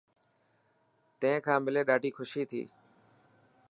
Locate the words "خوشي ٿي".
2.17-2.61